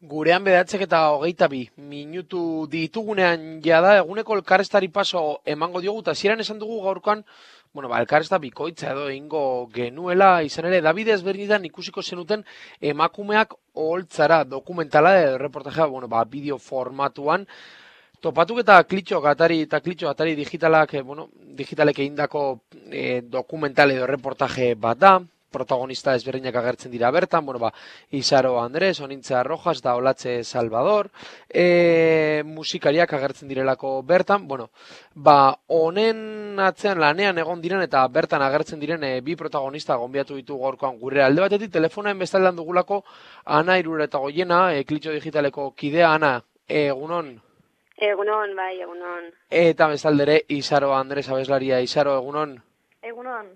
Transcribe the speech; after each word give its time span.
Gurean 0.00 0.40
bedatzek 0.44 0.86
eta 0.86 0.98
hogeita 1.12 1.46
bi, 1.52 1.58
minutu 1.76 2.66
ditugunean 2.72 3.58
jada 3.60 3.98
eguneko 3.98 4.32
elkarrestari 4.38 4.88
paso 4.88 5.42
emango 5.44 5.82
diogu, 5.84 6.00
eta 6.00 6.14
ziren 6.14 6.40
esan 6.40 6.58
dugu 6.58 6.78
gaurkoan, 6.86 7.20
bueno, 7.74 7.90
ba, 7.90 7.98
elkarresta 8.00 8.38
bikoitza 8.40 8.94
edo 8.94 9.10
ingo 9.12 9.42
genuela, 9.74 10.30
izan 10.42 10.70
ere, 10.70 10.78
David 10.80 11.10
ezberdidan 11.12 11.66
ikusiko 11.68 12.00
zenuten 12.00 12.46
emakumeak 12.80 13.52
oholtzara 13.74 14.38
dokumentala 14.44 15.12
edo 15.20 15.36
reportajea, 15.42 15.84
bueno, 15.92 16.08
ba, 16.08 16.24
bideo 16.24 16.56
formatuan, 16.58 17.44
Topatuk 18.20 18.58
eta 18.60 18.74
klitxo 18.84 19.20
gatari 19.24 19.62
eta 19.64 19.78
klitxo 19.80 20.08
gatari 20.08 20.34
digitalak, 20.36 20.92
eh, 20.94 21.00
bueno, 21.00 21.30
digitalek 21.56 22.02
egindako 22.02 22.42
e, 22.92 23.22
dokumental 23.24 23.94
edo 23.94 24.08
reportaje 24.08 24.74
bat 24.74 24.98
da, 25.00 25.12
protagonista 25.50 26.14
ezberdinak 26.14 26.56
agertzen 26.56 26.90
dira 26.90 27.10
bertan, 27.10 27.44
bueno, 27.46 27.58
ba, 27.60 27.72
Isaro 28.10 28.60
Andres, 28.62 29.00
Onintza 29.00 29.42
Rojas 29.42 29.82
da 29.82 29.96
Olatze 29.96 30.44
Salvador, 30.44 31.10
e, 31.48 32.42
musikariak 32.46 33.12
agertzen 33.12 33.48
direlako 33.48 34.02
bertan, 34.02 34.46
bueno, 34.48 34.70
ba, 35.14 35.58
honen 35.66 36.58
atzean 36.60 37.00
lanean 37.00 37.38
egon 37.38 37.60
diren 37.60 37.82
eta 37.82 38.06
bertan 38.08 38.42
agertzen 38.42 38.80
diren 38.80 39.04
e, 39.04 39.20
bi 39.20 39.36
protagonista 39.36 39.96
gonbiatu 39.96 40.38
ditu 40.38 40.56
gorkoan 40.56 40.98
gure 40.98 41.22
alde 41.24 41.44
batetik, 41.44 41.72
telefonaen 41.72 42.18
bestaldean 42.18 42.56
dugulako 42.56 43.02
Ana 43.44 43.78
Irura 43.78 44.06
eta 44.06 44.18
Goiena, 44.18 44.72
e, 44.74 44.84
klitxo 44.84 45.12
digitaleko 45.16 45.72
kidea, 45.76 46.14
Ana, 46.14 46.38
egunon? 46.68 47.34
Egunon, 48.00 48.54
bai, 48.56 48.74
egunon. 48.80 49.26
Eta 49.50 49.90
bezaldere, 49.90 50.38
Isaro 50.56 50.94
Andres 50.96 51.28
Abeslaria, 51.28 51.82
Isaro, 51.84 52.16
egunon? 52.22 52.54
Egunon. 53.02 53.50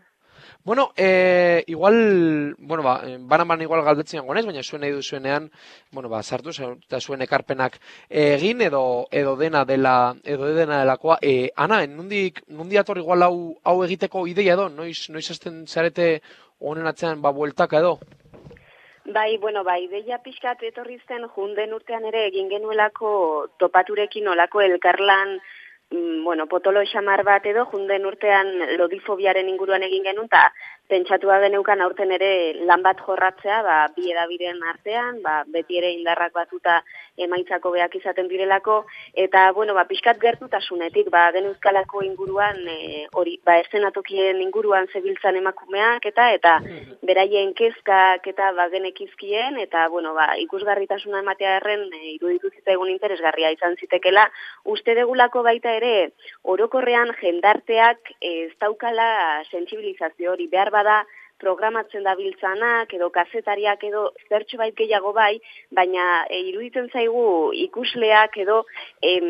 Bueno, 0.65 0.93
e, 0.97 1.63
igual, 1.67 2.57
bueno, 2.57 2.83
ba, 2.83 3.03
eh, 3.05 3.19
banan 3.21 3.49
banan 3.49 3.63
igual 3.63 3.85
galdetzen 3.85 4.25
gonez, 4.25 4.47
baina 4.47 4.63
zuen 4.63 4.81
nahi 4.81 4.93
duzuenean, 4.97 5.51
bueno, 5.93 6.09
ba, 6.09 6.23
sartu, 6.23 6.55
eta 6.57 7.01
zuen 7.01 7.21
ekarpenak 7.21 7.77
egin, 8.09 8.63
edo, 8.63 9.07
edo 9.11 9.37
dena 9.37 9.67
dela, 9.67 10.17
edo 10.25 10.49
dena 10.55 10.79
delakoa. 10.81 11.19
E, 11.21 11.51
ana, 11.55 11.83
nundik, 11.87 12.41
nundi 12.49 12.79
ator 12.81 12.97
igual 12.97 13.23
hau, 13.23 13.59
hau 13.63 13.85
egiteko 13.85 14.27
ideia 14.27 14.55
edo, 14.55 14.71
noiz, 14.71 15.11
noiz 15.11 15.31
azten 15.31 15.67
zarete 15.67 16.23
honen 16.61 16.89
atzean, 16.89 17.21
ba, 17.21 17.31
bueltaka 17.31 17.85
edo? 17.85 17.99
Bai, 19.05 19.37
bueno, 19.37 19.65
bai, 19.65 19.83
ideia 19.85 20.17
pixkat 20.25 20.63
etorri 20.65 20.97
zen 21.07 21.29
junden 21.37 21.77
urtean 21.77 22.09
ere 22.09 22.25
egin 22.31 22.49
genuelako 22.49 23.11
topaturekin 23.61 24.33
olako 24.33 24.65
elkarlan 24.65 25.37
bueno, 26.25 26.47
potolo 26.47 26.83
xamar 26.85 27.23
bat 27.25 27.47
edo, 27.47 27.65
junden 27.73 28.07
urtean 28.07 28.51
lodifobiaren 28.79 29.49
inguruan 29.49 29.83
egin 29.87 30.05
genuen, 30.05 30.27
eta 30.27 30.53
pentsatua 30.89 31.39
geneukan 31.45 31.81
aurten 31.81 32.13
ere 32.17 32.31
lan 32.69 32.83
bat 32.83 33.01
jorratzea, 33.07 33.63
ba, 33.63 33.77
bi 33.97 34.11
edabiren 34.13 34.63
artean, 34.71 35.23
ba, 35.23 35.43
beti 35.47 35.79
ere 35.81 35.93
indarrak 35.95 36.35
batuta 36.37 36.83
emaitzako 37.17 37.71
beak 37.75 37.95
izaten 38.01 38.29
direlako, 38.29 38.85
eta, 39.15 39.47
bueno, 39.53 39.75
ba, 39.75 39.85
pixkat 39.91 40.19
gertutasunetik, 40.23 41.11
ba, 41.15 41.29
genuzkalako 41.37 42.03
inguruan, 42.03 42.59
e, 42.69 43.07
hori, 43.13 43.39
ba, 43.47 43.59
esenatokien 43.63 44.41
inguruan 44.43 44.89
zebiltzan 44.93 45.39
emakumeak, 45.41 46.07
eta, 46.11 46.31
eta, 46.35 46.59
beraien 47.03 47.55
kezkak, 47.55 48.27
eta, 48.35 48.51
ba, 48.57 48.69
genekizkien, 48.73 49.59
eta, 49.63 49.87
bueno, 49.89 50.15
ba, 50.15 50.33
ikusgarritasuna 50.43 51.23
ematea 51.23 51.59
erren, 51.61 51.87
e, 51.95 52.15
iruditu 52.17 52.51
egun 52.67 52.91
interesgarria 52.91 53.51
izan 53.55 53.77
zitekela, 53.77 54.29
uste 54.65 54.95
degulako 54.97 55.43
baita 55.47 55.75
ere, 55.77 56.13
orokorrean 56.43 57.13
jendarteak 57.21 58.15
ez 58.21 58.53
daukala 58.61 59.43
sensibilizazio 59.51 60.33
hori. 60.33 60.49
Behar 60.49 60.71
bada 60.75 61.03
programatzen 61.43 62.05
da 62.07 62.15
biltzanak 62.19 62.93
edo 62.97 63.11
kazetariak 63.15 63.83
edo 63.89 64.05
zertxo 64.29 64.59
bait 64.61 64.75
gehiago 64.79 65.13
bai, 65.17 65.39
baina 65.75 66.25
e, 66.29 66.41
iruditzen 66.51 66.89
zaigu 66.93 67.53
ikusleak 67.65 68.39
edo 68.45 68.61
em, 69.03 69.27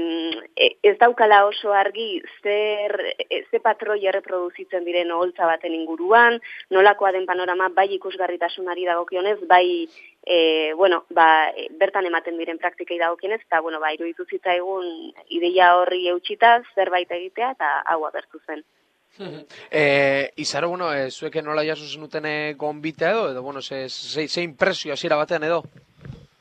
e, 0.56 0.70
ez 0.90 0.96
daukala 1.00 1.44
oso 1.48 1.72
argi 1.72 2.20
zer 2.42 2.94
e, 3.16 3.42
ze 3.50 3.60
patroi 3.64 4.00
erreproduzitzen 4.10 4.84
diren 4.84 5.12
oholtza 5.16 5.48
baten 5.48 5.74
inguruan, 5.74 6.38
nolakoa 6.70 7.12
den 7.16 7.26
panorama 7.26 7.70
bai 7.74 7.88
ikusgarritasunari 7.96 8.86
dagokionez, 8.90 9.38
bai 9.48 9.66
e, 10.26 10.38
bueno, 10.76 11.04
ba, 11.10 11.50
bertan 11.80 12.06
ematen 12.06 12.38
diren 12.38 12.60
praktikei 12.60 13.00
dagokionez, 13.00 13.42
eta 13.46 13.60
bueno, 13.64 13.80
ba, 13.80 13.92
iruditu 13.96 14.28
zitzaigun 14.30 14.88
ideia 15.28 15.74
horri 15.80 16.06
eutxita 16.12 16.58
zerbait 16.74 17.10
egitea 17.10 17.54
eta 17.56 17.76
hau 17.88 18.02
abertu 18.06 18.40
zen 18.46 18.64
e, 19.70 20.32
izaro, 20.36 20.68
bueno, 20.68 20.92
e, 20.92 21.10
zueke 21.10 21.42
nola 21.42 21.64
jaso 21.64 21.86
zenuten 21.86 22.56
gonbite 22.56 23.06
edo, 23.10 23.30
edo, 23.30 23.42
bueno, 23.42 23.62
ze, 23.62 23.88
ze, 23.88 24.28
ze 24.28 24.42
impresio 24.42 24.92
hasiera 24.92 25.16
batean 25.16 25.44
edo? 25.44 25.62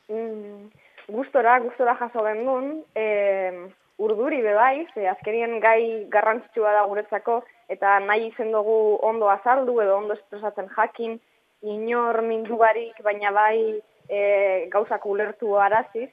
Mm, 0.10 0.70
gustora, 1.08 1.60
gustora 1.60 1.96
jaso 1.96 2.24
gendun, 2.24 2.84
e, 2.96 3.70
urduri 3.98 4.42
bebai, 4.42 4.88
ze 4.94 5.08
azkerien 5.08 5.60
gai 5.60 6.08
garrantzitsua 6.10 6.74
da 6.74 6.84
guretzako, 6.90 7.44
eta 7.70 8.00
nahi 8.00 8.28
izen 8.32 8.52
dugu 8.52 8.98
ondo 9.02 9.30
azaldu 9.30 9.80
edo 9.82 9.98
ondo 9.98 10.18
espresatzen 10.18 10.70
jakin, 10.76 11.20
inor 11.62 12.22
mindu 12.26 12.58
barik, 12.60 12.98
baina 13.04 13.32
bai 13.32 13.80
e, 14.10 14.68
gauzak 14.74 15.06
ulertu 15.06 15.56
araziz, 15.62 16.10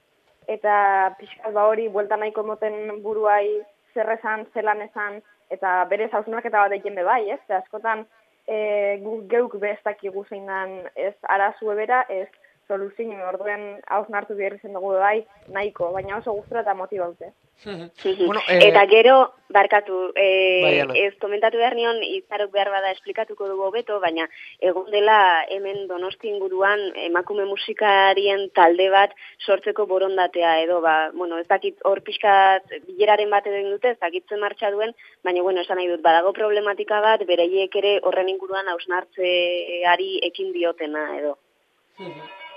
eta 0.46 1.14
pixkat 1.18 1.52
ba 1.54 1.66
hori, 1.70 1.88
buelta 1.88 2.16
nahiko 2.16 2.44
moten 2.46 3.02
buruai 3.02 3.60
zerrezan, 3.94 4.46
zelan 4.54 4.82
esan, 4.86 5.20
eta 5.50 5.84
bere 5.90 6.08
zauzunak 6.08 6.46
eta 6.46 6.62
bat 6.64 6.72
egin 6.72 6.98
bai, 7.04 7.22
ez? 7.30 7.40
askotan 7.48 8.04
e, 8.46 9.00
geuk 9.30 9.56
bestak 9.60 10.02
zein 10.28 10.48
ez 10.94 11.14
arazu 11.22 11.70
ebera, 11.72 12.04
ez 12.08 12.28
soluzin, 12.68 13.12
orduen 13.32 13.80
hausnartu 13.88 14.36
behar 14.38 14.54
izan 14.54 14.72
dugu 14.72 14.92
bai, 14.98 15.26
nahiko, 15.48 15.92
baina 15.92 16.18
oso 16.18 16.32
gustura 16.32 16.60
eta 16.60 16.74
motibaute. 16.74 17.32
Bueno, 17.64 18.40
eh, 18.48 18.58
eta 18.68 18.86
gero, 18.86 19.34
barkatu, 19.48 20.12
eh, 20.14 20.86
ez 20.94 21.14
komentatu 21.20 21.58
behar 21.58 21.74
nion, 21.76 21.98
izarok 22.02 22.52
behar 22.52 22.70
bada 22.70 22.90
esplikatuko 22.94 23.48
dugu 23.48 23.70
beto, 23.74 23.98
baina 24.00 24.26
egon 24.60 24.90
dela 24.90 25.44
hemen 25.50 25.86
donosti 25.88 26.28
inguruan 26.28 26.80
emakume 27.04 27.44
musikarien 27.44 28.48
talde 28.54 28.88
bat 28.90 29.12
sortzeko 29.44 29.86
borondatea 29.86 30.60
edo, 30.62 30.80
ba, 30.80 31.10
bueno, 31.12 31.38
ez 31.38 31.48
dakit 31.48 31.76
hor 31.84 32.00
pixkat 32.06 32.64
bileraren 32.86 33.30
bat 33.30 33.46
edo 33.46 33.60
dute, 33.70 33.90
ez 33.90 34.00
dakitzen 34.00 34.40
martxa 34.40 34.70
duen, 34.70 34.94
baina, 35.24 35.42
bueno, 35.42 35.60
esan 35.60 35.76
nahi 35.76 35.90
dut, 35.90 36.02
badago 36.02 36.32
problematika 36.32 37.00
bat, 37.00 37.26
bereiek 37.26 37.76
ere 37.76 37.98
horren 38.02 38.28
inguruan 38.28 38.68
hausnartzeari 38.68 40.16
ekin 40.30 40.52
diotena 40.56 41.10
edo. 41.18 41.36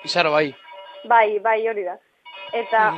Izaro, 0.06 0.32
bai. 0.32 0.54
Bai, 1.04 1.40
bai, 1.40 1.60
hori 1.68 1.84
da. 1.84 1.98
Eta, 2.54 2.94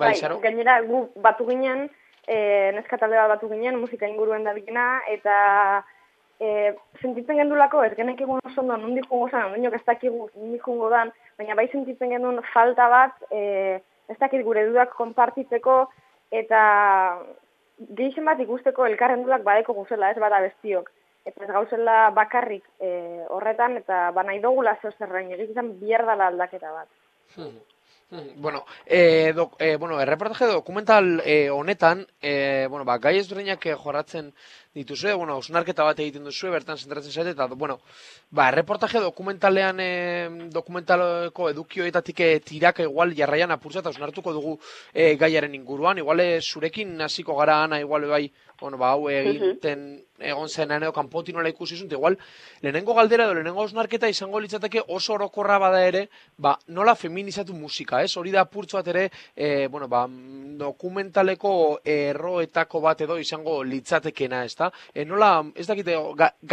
Bai, 0.00 0.14
bai 0.16 0.40
gainera, 0.42 0.80
gu 0.82 1.06
batu 1.20 1.46
ginen, 1.48 1.88
e, 2.26 2.36
neska 2.76 2.98
talde 2.98 3.18
bat 3.20 3.34
batu 3.34 3.48
ginen, 3.52 3.78
musika 3.80 4.08
inguruen 4.08 4.44
da 4.44 4.54
bikina, 4.56 4.86
eta 5.12 5.36
e, 6.40 6.72
sentitzen 7.00 7.40
gendulako, 7.42 7.82
ez 7.84 7.94
genek 7.98 8.20
egun 8.24 8.40
oso 8.44 8.62
ondo, 8.62 8.78
nundi 8.80 9.04
jungo 9.06 9.28
zan, 9.28 9.52
nundi 9.52 9.70
ez 9.76 9.84
dakigu 9.86 10.28
nundi 10.36 10.60
jungo 10.64 10.88
dan, 10.92 11.12
baina 11.38 11.56
bai 11.58 11.68
sentitzen 11.68 12.14
gendun 12.14 12.40
falta 12.52 12.88
bat, 12.92 13.20
e, 13.30 13.80
ez 14.10 14.18
dakit 14.18 14.44
gure 14.46 14.64
dudak 14.70 14.94
konpartitzeko, 14.96 15.76
eta 16.30 16.62
gehixen 17.98 18.26
bat 18.28 18.40
ikusteko 18.40 18.86
elkarren 18.86 19.22
dudak 19.24 19.44
badeko 19.44 19.76
guzela, 19.76 20.10
ez 20.10 20.18
bada 20.20 20.40
bestiok. 20.46 20.90
Eta 21.28 21.44
ez 21.44 21.50
gauzela 21.52 22.08
bakarrik 22.16 22.64
e, 22.80 22.88
horretan, 23.28 23.76
eta 23.82 24.08
ba 24.16 24.24
nahi 24.24 24.40
dugula 24.40 24.76
zehozerrain, 24.80 25.32
egiten 25.36 25.74
bierdala 25.80 26.30
aldaketa 26.32 26.72
bat. 26.72 26.88
Hmm. 27.36 27.58
Bueno, 28.36 28.64
eh, 28.86 29.32
do, 29.36 29.52
eh, 29.60 29.76
bueno, 29.76 30.00
erreportaje 30.00 30.44
dokumental 30.44 31.22
eh, 31.24 31.48
honetan, 31.48 32.08
eh, 32.20 32.66
bueno, 32.68 32.84
ba, 32.84 32.98
gai 32.98 33.18
ezberdinak 33.18 33.62
jorratzen 33.78 34.32
dituzue, 34.74 35.12
bueno, 35.14 35.36
osnarketa 35.36 35.82
bat 35.82 35.98
egiten 35.98 36.24
duzue, 36.28 36.50
bertan 36.54 36.78
zentratzen 36.78 37.10
zaite, 37.10 37.32
eta, 37.34 37.46
bueno, 37.58 37.80
ba, 38.30 38.48
erreportaje 38.52 39.00
dokumentalean, 39.02 39.80
eh, 39.82 40.28
dokumentaleko 40.54 41.48
edukioetatik 41.50 42.20
eh, 42.20 42.40
tiraka 42.40 42.86
igual 42.86 43.14
jarraian 43.18 43.50
apurtza, 43.50 43.80
eta 43.82 43.90
osnartuko 43.90 44.32
dugu 44.36 44.58
eh, 44.94 45.16
gaiaren 45.18 45.56
inguruan, 45.58 45.98
igual 45.98 46.22
eh, 46.22 46.38
zurekin 46.40 47.00
hasiko 47.02 47.34
gara 47.40 47.64
ana, 47.64 47.80
igual 47.80 48.06
bai, 48.06 48.30
bueno, 48.60 48.78
ba, 48.78 48.92
hau 48.92 49.08
egiten 49.10 50.04
egon 50.20 50.50
zen 50.52 50.70
edo 50.76 50.92
kanpoti 50.92 51.32
nola 51.32 51.48
ikusi 51.48 51.78
zunt, 51.78 51.92
igual, 51.96 52.18
lehenengo 52.60 52.94
galdera 52.94 53.24
edo 53.24 53.34
lehenengo 53.34 53.64
osnarketa 53.64 54.08
izango 54.12 54.38
litzateke 54.38 54.82
oso 54.86 55.14
orokorra 55.14 55.56
bada 55.58 55.80
ere, 55.82 56.04
ba, 56.36 56.58
nola 56.68 56.94
feminizatu 56.94 57.56
musika, 57.56 58.02
ez? 58.04 58.12
Hori 58.20 58.30
da 58.34 58.44
purtsu 58.44 58.76
bat 58.76 58.90
ere, 58.92 59.06
e, 59.34 59.66
bueno, 59.72 59.88
ba, 59.88 60.04
dokumentaleko 60.60 61.80
erroetako 61.82 62.84
bat 62.84 63.00
edo 63.08 63.16
izango 63.18 63.62
litzatekena, 63.64 64.44
ez 64.44 64.59
da? 64.60 64.70
E, 64.94 65.04
nola, 65.08 65.32
ez 65.56 65.66
dakite, 65.70 65.96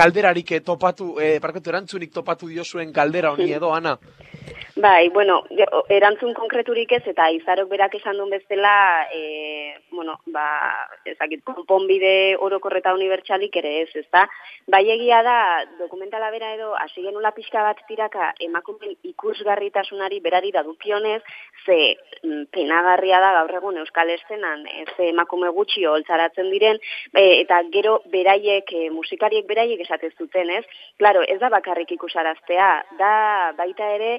galderarik 0.01 0.57
topatu, 0.65 1.13
e, 1.21 1.38
parkatu 1.44 1.74
erantzunik 1.74 2.13
topatu 2.15 2.50
diozuen 2.51 2.94
galdera 2.95 3.33
honi 3.36 3.51
edo, 3.59 3.74
Ana? 3.75 3.98
Bai, 4.77 5.09
bueno, 5.09 5.39
erantzun 5.89 6.35
konkreturik 6.38 6.91
ez, 6.94 7.01
eta 7.09 7.31
izarok 7.33 7.69
berak 7.71 7.95
esan 7.97 8.19
duen 8.19 8.29
bezala, 8.29 9.07
e, 9.09 9.74
bueno, 9.89 10.19
ba, 10.29 10.44
ezakit, 11.09 11.41
konponbide 11.47 12.12
orokorreta 12.45 12.94
unibertsalik 12.94 13.57
ere 13.57 13.71
ez, 13.81 13.88
ezta? 13.97 14.27
Bai 14.69 14.83
egia 14.94 15.24
da, 15.25 15.38
dokumentala 15.79 16.29
bera 16.29 16.51
edo, 16.53 16.75
hasi 16.77 17.01
genula 17.01 17.31
pixka 17.33 17.63
bat 17.65 17.81
tiraka, 17.89 18.27
emakumen 18.45 18.94
ikusgarritasunari 19.09 20.19
berari 20.21 20.53
da 20.53 20.62
dukionez, 20.68 21.24
ze 21.65 21.97
mm, 22.21 22.45
penagarria 22.53 23.18
da 23.24 23.33
gaur 23.39 23.56
egun 23.57 23.81
Euskal 23.81 24.13
Estenan, 24.13 24.62
ze 24.94 25.09
emakume 25.09 25.50
gutxi 25.57 25.88
holtzaratzen 25.89 26.53
diren, 26.53 26.77
e, 27.15 27.25
eta 27.41 27.63
gero 27.74 27.97
beraiek, 28.13 28.69
e, 28.69 28.91
musikariek 28.94 29.50
beraiek 29.50 29.81
esatez 29.88 30.13
zuten, 30.19 30.53
ez? 30.59 30.63
Claro, 31.01 31.25
ez 31.25 31.39
da 31.41 31.50
bakarrik 31.50 31.97
ikusaraztea, 31.97 32.69
da 33.01 33.13
baita 33.57 33.89
ere, 33.97 34.13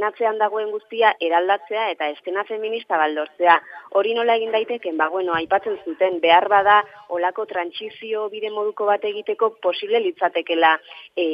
hemenatzean 0.00 0.38
dagoen 0.38 0.70
guztia 0.72 1.12
eraldatzea 1.20 1.90
eta 1.92 2.08
estena 2.08 2.44
feminista 2.48 2.96
baldortzea. 2.96 3.56
Hori 3.98 4.14
nola 4.14 4.36
egin 4.38 4.52
daiteken, 4.52 4.96
ba, 4.96 5.08
bueno, 5.12 5.34
aipatzen 5.34 5.76
zuten, 5.84 6.20
behar 6.20 6.48
bada 6.48 6.82
olako 7.10 7.44
trantsizio 7.46 8.28
bide 8.30 8.50
moduko 8.50 8.86
bat 8.86 9.04
egiteko 9.04 9.50
posible 9.60 10.00
litzatekela 10.00 10.78
e, 11.16 11.26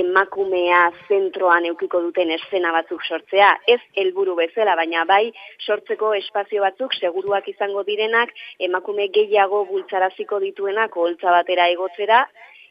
emakumea 0.00 0.90
zentroan 1.08 1.66
eukiko 1.66 2.00
duten 2.00 2.30
eszena 2.30 2.72
batzuk 2.72 3.04
sortzea. 3.04 3.50
Ez 3.66 3.80
helburu 3.96 4.36
bezala, 4.36 4.76
baina 4.76 5.04
bai 5.04 5.32
sortzeko 5.66 6.14
espazio 6.14 6.62
batzuk 6.62 6.94
seguruak 6.94 7.48
izango 7.48 7.84
direnak 7.84 8.32
emakume 8.58 9.10
gehiago 9.12 9.66
bultzaraziko 9.66 10.40
dituenak 10.40 10.96
holtza 10.96 11.30
batera 11.30 11.68
egotzera, 11.68 12.24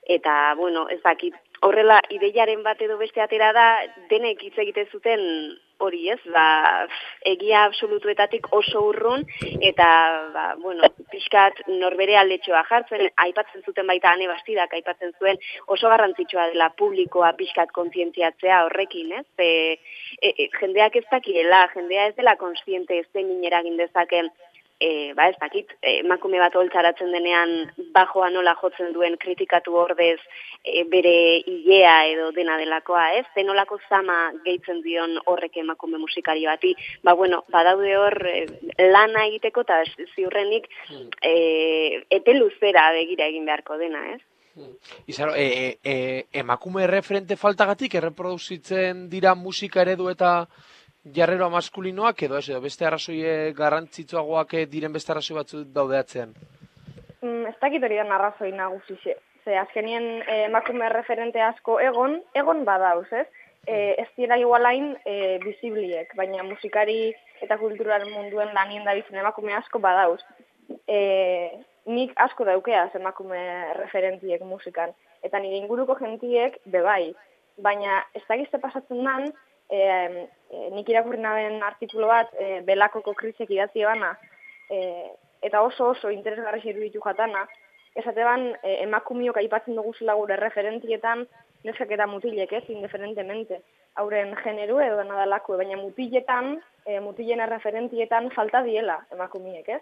eta, 0.09 0.55
bueno, 0.57 0.87
ez 0.89 1.01
dakit, 1.03 1.35
horrela 1.61 1.99
ideiaren 2.09 2.61
bat 2.63 2.81
edo 2.81 2.97
beste 2.97 3.21
atera 3.21 3.51
da 3.55 3.65
denek 4.11 4.43
hitz 4.43 4.57
egite 4.57 4.85
zuten 4.91 5.25
hori 5.79 6.09
ez, 6.11 6.19
ba, 6.33 6.45
egia 7.31 7.63
absolutuetatik 7.67 8.49
oso 8.55 8.81
urrun 8.89 9.23
eta 9.63 9.87
ba, 10.33 10.45
bueno, 10.59 10.89
pixkat 11.11 11.61
norbere 11.69 12.17
aldetxoa 12.19 12.65
jartzen, 12.69 13.05
aipatzen 13.23 13.63
zuten 13.65 13.87
baita 13.87 14.11
ane 14.11 14.27
bastidak, 14.31 14.75
aipatzen 14.75 15.15
zuen 15.19 15.39
oso 15.67 15.91
garrantzitsua 15.91 16.49
dela 16.53 16.69
publikoa 16.81 17.31
pixkat 17.39 17.71
kontzientziatzea 17.75 18.63
horrekin, 18.67 19.15
ez? 19.21 19.25
E, 19.39 19.79
e, 20.21 20.49
jendeak 20.59 20.99
ez 20.99 21.05
dakiela, 21.11 21.65
jendea 21.75 22.09
ez 22.11 22.15
dela 22.19 22.35
konstiente 22.41 22.99
ez 22.99 23.07
den 23.15 23.31
eragin 23.47 23.79
dezaken 23.79 24.31
e, 24.79 25.13
ba 25.13 25.27
ez 25.29 25.35
dakit, 25.41 25.73
emakume 25.81 26.39
bat 26.39 26.55
holtzaratzen 26.55 27.11
denean 27.11 27.51
bajoa 27.95 28.29
nola 28.31 28.55
jotzen 28.61 28.93
duen 28.95 29.17
kritikatu 29.19 29.75
ordez 29.75 30.17
e, 30.63 30.85
bere 30.93 31.13
ilea 31.51 31.95
edo 32.13 32.29
dena 32.35 32.57
delakoa, 32.61 33.09
ez? 33.19 33.25
Zenolako 33.35 33.79
zama 33.89 34.17
gehitzen 34.45 34.81
dion 34.85 35.17
horrek 35.25 35.59
emakume 35.63 35.99
musikari 35.99 36.47
bati, 36.47 36.73
ba 37.03 37.13
bueno, 37.13 37.43
badaude 37.51 37.95
hor 37.97 38.17
e, 38.31 38.39
lana 38.87 39.27
egiteko 39.27 39.67
eta 39.67 39.83
ziurrenik 40.15 40.71
e, 41.21 41.35
epe 42.09 42.39
luzera 42.39 42.89
begira 42.95 43.27
egin 43.27 43.45
beharko 43.49 43.77
dena, 43.77 44.07
ez? 44.15 44.21
Izaro, 45.07 45.35
e, 45.35 45.45
e, 45.45 45.77
e, 45.83 46.25
emakume 46.41 46.87
referente 46.87 47.37
faltagatik 47.39 47.95
erreproduzitzen 47.95 49.07
dira 49.11 49.35
musika 49.35 49.83
eredu 49.85 50.09
eta 50.11 50.33
jarrero 51.15 51.49
maskulinoak 51.49 52.23
edo 52.23 52.37
ez 52.37 52.49
edo 52.49 52.61
beste 52.61 52.85
arrazoi 52.85 53.19
garrantzitsuagoak 53.57 54.55
diren 54.71 54.93
beste 54.93 55.13
arrazoi 55.13 55.35
batzu 55.37 55.63
daudeatzean? 55.75 56.33
Mm, 57.21 57.45
ez 57.51 57.57
dakit 57.61 57.83
hori 57.83 57.99
da 57.99 58.07
arrazoi 58.15 58.51
nagusi 58.51 58.95
ze. 59.03 59.15
Ze 59.43 59.57
azkenien 59.57 60.21
eh, 60.21 60.45
emakume 60.45 60.89
referente 60.89 61.41
asko 61.41 61.79
egon, 61.79 62.19
egon 62.33 62.65
badauz, 62.65 63.07
ez? 63.11 63.27
E, 63.67 63.95
ez 64.01 64.07
dira 64.17 64.37
igualain 64.39 64.93
e, 65.05 65.37
bizibliek, 65.43 66.13
baina 66.15 66.43
musikari 66.47 67.11
eta 67.43 67.57
kultural 67.59 68.05
munduen 68.09 68.53
lanien 68.55 68.85
da 68.87 68.95
bizin 68.97 69.19
emakume 69.19 69.53
asko 69.53 69.81
badauz. 69.83 70.21
E, 70.87 70.99
nik 71.85 72.13
asko 72.15 72.47
daukeaz 72.47 72.89
emakume 72.95 73.41
referentiek 73.81 74.41
musikan. 74.47 74.95
Eta 75.23 75.41
nire 75.43 75.59
inguruko 75.59 75.97
jentiek 75.99 76.57
bebai. 76.65 77.11
Baina 77.59 77.99
ez 78.15 78.23
dakizte 78.29 78.61
pasatzen 78.63 79.03
dan, 79.03 79.31
e, 79.69 80.27
nik 80.73 80.89
irakurri 80.89 81.21
naben 81.21 81.61
artikulo 81.63 82.07
bat 82.09 82.33
e, 82.39 82.61
belakoko 82.65 83.13
krizek 83.13 83.51
idatzi 83.53 83.85
bana, 83.85 84.15
e, 84.69 84.79
eta 85.45 85.61
oso 85.61 85.91
oso 85.93 86.11
interesgarri 86.11 86.61
ziru 86.61 86.81
ditu 86.81 87.01
jatana, 87.05 87.45
esate 87.95 88.23
ban 88.23 88.49
e, 88.63 88.79
emakumiok 88.85 89.37
aipatzen 89.41 89.77
dugu 89.77 89.93
zela 89.99 90.15
gure 90.19 90.37
referentietan 90.39 91.25
neskak 91.63 91.91
eta 91.91 92.07
mutilek 92.07 92.53
ez, 92.53 92.63
indiferentemente. 92.71 93.61
Hauren 93.99 94.35
generu 94.43 94.79
edo 94.79 95.03
nadalako, 95.03 95.57
baina 95.59 95.77
mutiletan, 95.77 96.53
e, 96.85 96.99
mutilen 97.03 97.43
referentietan 97.49 98.29
falta 98.35 98.61
diela 98.63 99.01
emakumiek 99.11 99.67
ez. 99.77 99.81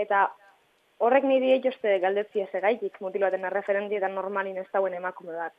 Eta 0.00 0.28
horrek 0.98 1.26
niri 1.28 1.52
eitozte 1.56 1.98
galdetzia 2.00 2.46
segaitik 2.52 2.96
mutil 3.00 3.26
baten 3.26 3.44
referentietan 3.52 4.14
normalin 4.14 4.58
ez 4.62 4.68
dauen 4.72 4.94
emakume 4.96 5.36
bat 5.36 5.52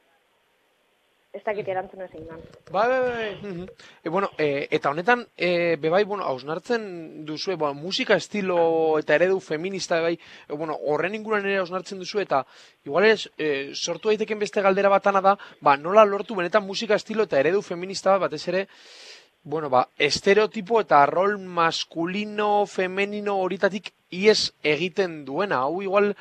ez 1.31 1.41
dakit 1.45 1.67
erantzun 1.71 2.03
ezin 2.03 2.25
man. 2.27 2.41
Bai, 2.71 2.87
bai, 2.89 2.99
bai. 3.01 3.67
E, 4.03 4.09
bueno, 4.09 4.29
e, 4.37 4.67
eta 4.69 4.89
honetan, 4.91 5.23
e, 5.37 5.77
bebai, 5.79 6.03
bueno, 6.03 6.25
hausnartzen 6.27 7.25
duzu, 7.25 7.55
bueno, 7.55 7.73
musika 7.73 8.17
estilo 8.19 8.99
eta 8.99 9.15
eredu 9.15 9.39
feminista, 9.39 10.01
bai, 10.03 10.17
e, 10.17 10.53
bueno, 10.53 10.75
horren 10.75 11.15
inguruan 11.15 11.47
ere 11.47 11.61
hausnartzen 11.61 12.01
duzu, 12.03 12.19
eta 12.19 12.43
igual 12.83 13.07
ez, 13.07 13.29
e, 13.37 13.71
sortu 13.73 14.11
daiteken 14.11 14.43
beste 14.43 14.61
galdera 14.61 14.91
batana 14.91 15.21
da, 15.23 15.37
ba, 15.61 15.77
nola 15.77 16.03
lortu 16.05 16.35
benetan 16.35 16.65
musika 16.67 16.99
estilo 16.99 17.23
eta 17.23 17.39
eredu 17.39 17.61
feminista 17.63 18.11
bat, 18.11 18.27
batez 18.27 18.43
ere, 18.51 18.65
bueno, 19.43 19.69
ba, 19.69 19.85
estereotipo 19.97 20.81
eta 20.81 21.05
rol 21.07 21.37
maskulino, 21.39 22.65
femenino 22.67 23.37
horitatik 23.39 23.93
ies 24.11 24.51
egiten 24.61 25.23
duena, 25.23 25.63
hau 25.63 25.79
igual, 25.81 26.11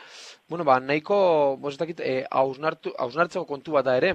bueno, 0.49 0.65
ba, 0.65 0.79
nahiko, 0.79 1.57
bosetakit, 1.59 1.99
e, 1.99 2.15
hausnartzeko 2.31 3.45
kontu 3.51 3.75
bat 3.75 3.91
da 3.91 3.99
ere. 3.99 4.15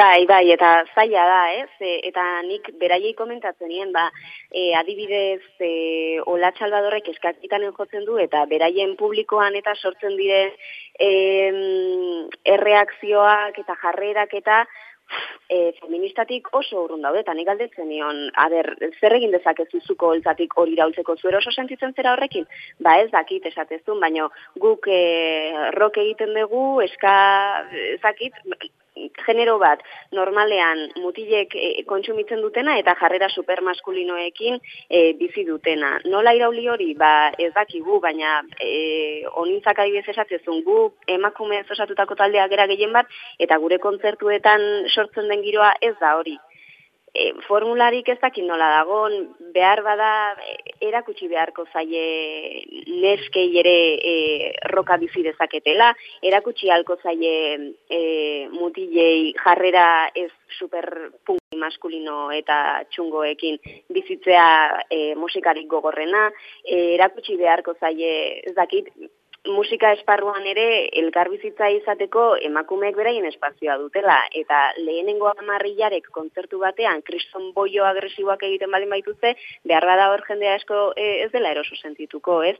Bai, 0.00 0.26
bai, 0.26 0.50
eta 0.54 0.70
zaila 0.94 1.24
da, 1.28 1.40
ez? 1.62 1.70
E, 1.80 1.94
eta 2.08 2.24
nik 2.46 2.70
beraiei 2.80 3.14
komentatzen 3.18 3.68
nien, 3.68 3.92
ba, 3.92 4.08
e, 4.50 4.72
adibidez, 4.78 5.42
e, 5.60 6.20
Ola 6.26 6.52
Txalbadorrek 6.56 7.08
eskakitan 7.14 7.66
jotzen 7.76 8.04
du, 8.08 8.18
eta 8.18 8.44
beraien 8.50 8.96
publikoan 8.96 9.56
eta 9.58 9.74
sortzen 9.76 10.16
dire 10.16 10.42
e, 10.98 11.10
erreakzioak 12.56 13.58
eta 13.64 13.78
jarrerak 13.82 14.34
eta 14.40 14.64
e, 15.48 15.72
feministatik 15.80 16.48
oso 16.52 16.82
urrun 16.84 17.04
daude, 17.04 17.22
eta 17.24 17.34
nik 17.36 17.48
aldetzen 17.48 17.88
nion, 17.88 18.20
ader, 18.44 18.70
zer 19.00 19.16
egin 19.16 19.32
dezakezu 19.34 19.80
zuko 19.86 20.12
holtzatik 20.12 20.56
hori 20.60 20.76
raultzeko 20.78 21.16
zuero 21.16 21.40
oso 21.42 21.52
sentitzen 21.54 21.94
zera 21.96 22.12
horrekin? 22.14 22.48
Ba 22.84 22.98
ez 23.02 23.08
dakit 23.14 23.46
esatezun, 23.50 24.00
baina 24.04 24.28
guk 24.64 24.90
e, 24.92 25.00
rock 25.76 26.02
egiten 26.04 26.34
dugu, 26.36 26.66
eska, 26.84 27.14
ezakit, 27.94 28.36
genero 29.26 29.58
bat 29.62 29.82
normalean 30.12 30.84
mutilek 31.02 31.54
e, 31.54 31.84
kontsumitzen 31.88 32.42
dutena 32.44 32.76
eta 32.80 32.94
jarrera 33.00 33.28
supermaskulinoekin 33.28 34.58
e, 34.88 35.12
bizi 35.20 35.44
dutena. 35.48 35.94
Nola 36.06 36.34
irauli 36.36 36.68
hori? 36.68 36.90
Ba, 36.98 37.30
ez 37.38 37.52
dakigu, 37.54 38.00
baina 38.04 38.40
e, 38.60 39.24
onintzak 39.44 39.78
adibidez 39.84 40.08
esatzezun 40.14 40.62
gu 40.66 40.80
emakume 41.18 41.62
osatutako 41.70 42.18
taldea 42.18 42.48
gera 42.48 42.66
gehien 42.70 42.92
bat 42.92 43.10
eta 43.38 43.58
gure 43.62 43.78
kontzertuetan 43.78 44.68
sortzen 44.88 45.28
den 45.28 45.44
giroa 45.46 45.74
ez 45.80 45.94
da 46.00 46.16
hori 46.18 46.38
e, 47.14 47.32
formularik 47.46 48.08
ez 48.08 48.18
dakit 48.20 48.46
nola 48.46 48.68
dagon, 48.76 49.14
behar 49.54 49.82
bada 49.86 50.10
erakutsi 50.84 51.28
beharko 51.28 51.66
zaie 51.72 52.64
neskei 53.02 53.48
ere 53.60 53.76
e, 54.12 54.14
roka 54.72 54.98
bizi 55.00 55.22
dezaketela, 55.26 55.92
erakutsi 56.22 56.70
halko 56.70 56.98
zaie 57.02 57.34
e, 57.90 58.00
mutilei 58.54 59.34
jarrera 59.38 60.10
ez 60.14 60.30
super 60.58 60.88
maskulino 61.58 62.30
eta 62.32 62.84
txungoekin 62.92 63.58
bizitzea 63.94 64.48
e, 64.90 65.14
musikarik 65.16 65.68
gogorrena, 65.68 66.28
e, 66.64 66.94
erakutsi 66.96 67.36
beharko 67.40 67.74
zaie 67.80 68.12
ez 68.46 68.54
dakit 68.56 68.92
musika 69.46 69.92
esparruan 69.94 70.46
ere 70.50 70.66
elkarbizitza 71.00 71.68
izateko 71.76 72.24
emakumeek 72.48 72.96
beraien 72.96 73.26
espazioa 73.30 73.78
dutela 73.78 74.18
eta 74.40 74.60
lehenengo 74.78 75.30
amarrilarek 75.30 76.10
kontzertu 76.12 76.58
batean 76.58 77.02
kriston 77.02 77.52
boio 77.54 77.84
agresiboak 77.84 78.42
egiten 78.50 78.70
baldin 78.70 78.90
baituzte 78.90 79.34
behar 79.64 79.86
da 79.86 80.10
hor 80.12 80.24
jendea 80.28 80.56
esko 80.60 80.92
e, 80.96 81.08
ez 81.24 81.30
dela 81.32 81.52
eroso 81.54 81.76
sentituko, 81.76 82.42
ez? 82.42 82.56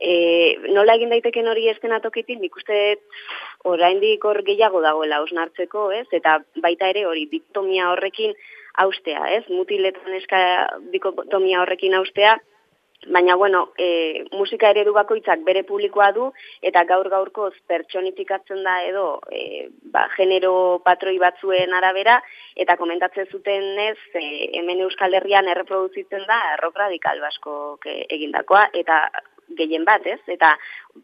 E, 0.00 0.56
nola 0.74 0.96
egin 0.98 1.12
daiteken 1.12 1.46
hori 1.48 1.68
ezken 1.70 1.92
atokitik, 1.92 2.40
nik 2.40 2.56
uste 2.56 2.78
oraindik 3.64 4.24
hor 4.24 4.42
gehiago 4.46 4.80
dagoela 4.82 5.20
osnartzeko, 5.22 5.90
ez? 5.92 6.06
Eta 6.12 6.40
baita 6.62 6.88
ere 6.90 7.06
hori 7.06 7.28
diktomia 7.30 7.90
horrekin 7.92 8.34
austea, 8.82 9.28
ez? 9.36 9.44
Mutiletan 9.50 10.18
eska 10.18 10.40
dikotomia 10.92 11.62
horrekin 11.62 11.94
austea, 11.94 12.38
Baina, 13.06 13.34
bueno, 13.34 13.72
e, 13.76 14.24
musika 14.32 14.70
eredu 14.72 14.94
bakoitzak 14.96 15.42
bere 15.44 15.64
publikoa 15.68 16.10
du, 16.16 16.30
eta 16.62 16.84
gaur 16.88 17.08
gaurkoz 17.12 17.52
pertsonifikatzen 17.68 18.62
da 18.64 18.78
edo 18.86 19.04
e, 19.30 19.68
ba, 19.92 20.06
genero 20.16 20.80
patroi 20.84 21.18
batzuen 21.18 21.74
arabera, 21.76 22.20
eta 22.56 22.78
komentatzen 22.80 23.28
zuten 23.30 23.78
ez, 23.88 23.98
e, 24.14 24.24
hemen 24.60 24.80
Euskal 24.86 25.14
Herrian 25.14 25.48
erreproduzitzen 25.52 26.24
da 26.30 26.40
rock 26.62 26.80
radikal 26.80 27.20
basko 27.20 27.54
egindakoa, 27.84 28.68
eta 28.72 29.04
gehien 29.58 29.84
bat, 29.84 30.06
ez? 30.06 30.20
Eta 30.30 30.54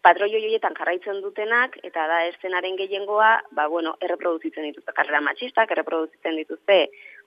patroi 0.05 0.31
joietan 0.33 0.77
jarraitzen 0.79 1.21
dutenak, 1.25 1.77
eta 1.85 2.07
da 2.09 2.21
eszenaren 2.31 2.77
gehiengoa, 2.79 3.33
ba, 3.57 3.67
bueno, 3.69 3.97
erreproduzitzen 4.01 4.71
dituzte 4.71 4.95
karrera 4.97 5.21
matxistak, 5.25 5.73
erreproduzitzen 5.77 6.39
dituzte 6.41 6.85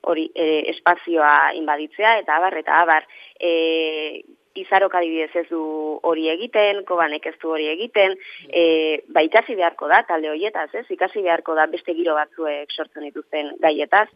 hori 0.09 0.29
e, 0.35 0.47
espazioa 0.73 1.53
inbaditzea, 1.59 2.17
eta 2.23 2.39
abar, 2.39 2.57
eta 2.59 2.79
abar, 2.81 3.07
e, 3.39 4.23
izarok 4.55 4.95
adibidez 4.99 5.31
ez 5.35 5.47
du 5.49 5.61
hori 6.03 6.27
egiten, 6.29 6.83
kobanek 6.85 7.25
ez 7.31 7.35
du 7.41 7.51
hori 7.53 7.67
egiten, 7.71 8.15
e, 8.49 9.01
ba 9.13 9.23
ikasi 9.25 9.55
beharko 9.59 9.89
da 9.91 10.03
talde 10.07 10.29
horietaz, 10.29 10.69
ez? 10.73 10.85
Ikasi 10.93 11.23
beharko 11.25 11.55
da 11.57 11.67
beste 11.71 11.95
giro 11.97 12.15
batzuek 12.19 12.71
sortzen 12.71 13.07
dituzten 13.09 13.53
gaietaz. 13.63 14.07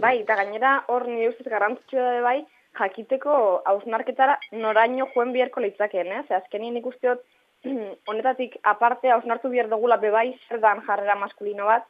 Bai, 0.00 0.20
eta 0.22 0.36
gainera 0.38 0.76
hor 0.88 1.06
nire 1.08 1.32
ustez 1.32 1.48
garrantzitsua 1.50 2.12
da 2.16 2.20
bai, 2.24 2.38
jakiteko 2.78 3.34
hausnarketara 3.68 4.38
noraino 4.52 5.08
joen 5.14 5.32
biharko 5.34 5.60
leitzakeen, 5.60 6.12
ez? 6.20 6.26
Azkenien 6.30 6.78
ikusteot, 6.80 7.24
honetatik 8.10 8.56
aparte 8.62 9.10
hausnartu 9.12 9.50
bihar 9.52 9.68
dugula 9.70 9.98
bebai 10.00 10.30
zer 10.48 10.62
dan 10.62 10.80
jarrera 10.86 11.18
maskulino 11.20 11.68
bat, 11.68 11.84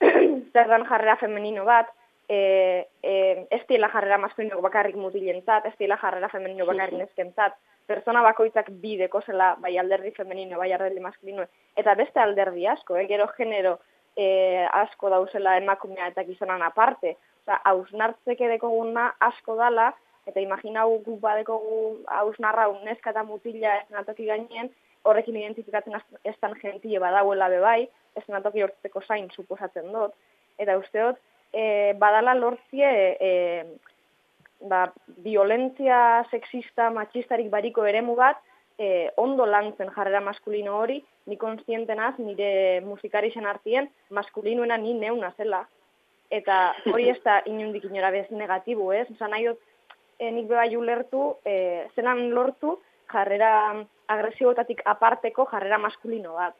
zer 0.54 0.70
dan 0.70 0.86
jarrera 0.88 1.18
femenino 1.20 1.66
bat, 1.68 1.92
e, 2.28 2.88
e, 3.02 3.46
ez 3.50 3.62
dira 3.68 3.88
jarrera 3.92 4.18
maskulino 4.18 4.60
bakarrik 4.64 4.96
mutilentzat, 4.96 5.66
ez 5.66 5.74
dira 5.78 5.98
jarrera 6.00 6.28
femenino 6.28 6.66
bakarrik 6.66 6.98
neskentzat, 6.98 7.56
persona 7.86 8.22
bakoitzak 8.24 8.70
bideko 8.82 9.20
zela 9.26 9.54
bai 9.60 9.76
alderdi 9.78 10.12
femenino, 10.16 10.58
bai 10.58 10.72
alderdi 10.72 11.00
maskulino, 11.00 11.44
eta 11.76 11.94
beste 11.94 12.20
alderdi 12.20 12.66
asko, 12.66 12.96
eh? 12.96 13.06
gero 13.10 13.28
genero 13.36 13.78
e, 14.16 14.64
asko 14.84 15.10
dauzela 15.10 15.58
emakumea 15.58 16.08
eta 16.12 16.24
gizonan 16.24 16.62
aparte, 16.62 17.16
oza, 17.44 17.60
hausnartzeke 17.70 18.48
dekoguna 18.48 19.12
asko 19.20 19.56
dala, 19.56 19.92
eta 20.26 20.40
imaginau 20.40 20.98
gu 21.04 21.18
badekogu 21.20 22.00
hausnarra 22.08 22.68
uneska 22.72 23.10
eta 23.10 23.24
mutila 23.24 23.76
esnatoki 23.82 24.26
gainen, 24.26 24.70
horrekin 25.04 25.36
identifikatzen 25.36 25.98
ez 26.24 26.36
tan 26.40 26.54
gentile 26.60 26.98
badauela 26.98 27.50
bebai, 27.52 27.88
esnatoki 28.16 28.62
hortzeko 28.64 29.02
zain 29.02 29.28
suposatzen 29.36 29.92
dut, 29.92 30.14
eta 30.58 30.78
usteot, 30.78 31.18
e, 31.54 31.94
badala 31.98 32.34
lortzie 32.34 32.90
e, 33.20 33.30
ba, 34.68 34.88
violentzia 35.22 36.24
sexista, 36.30 36.90
matxistarik 36.90 37.50
bariko 37.50 37.86
eremu 37.86 38.16
bat, 38.18 38.40
e, 38.78 39.10
ondo 39.16 39.46
lantzen 39.46 39.92
jarrera 39.94 40.20
maskulino 40.20 40.76
hori, 40.80 40.98
ni 41.30 41.38
konstientenaz, 41.40 42.16
nire 42.18 42.80
musikari 42.84 43.30
zen 43.32 43.46
artien, 43.46 43.88
maskulinoena 44.10 44.76
ni 44.76 44.94
neuna 44.98 45.32
zela. 45.38 45.62
Eta 46.30 46.74
hori 46.90 47.08
ez 47.12 47.20
da 47.22 47.38
inundik 47.46 47.84
inora 47.86 48.10
bez 48.10 48.26
negatibu, 48.30 48.90
ez? 48.92 49.06
Osa 49.14 49.28
nahi 49.30 49.46
dut, 49.46 49.60
e, 50.18 50.30
nik 50.30 50.48
beba 50.50 50.66
lertu, 50.66 51.36
e, 51.44 51.86
zenan 51.94 52.30
lortu, 52.34 52.78
jarrera 53.12 53.84
agresibotatik 54.08 54.82
aparteko 54.84 55.46
jarrera 55.52 55.78
maskulino 55.78 56.34
bat. 56.34 56.54